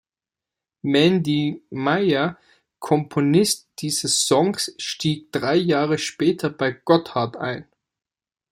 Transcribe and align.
Mandy 0.81 1.61
Meyer, 1.69 2.35
Komponist 2.79 3.69
dieses 3.77 4.25
Songs, 4.25 4.73
stieg 4.79 5.31
drei 5.31 5.55
Jahre 5.57 5.99
später 5.99 6.49
bei 6.49 6.71
Gotthard 6.71 7.37
ein. 7.37 7.67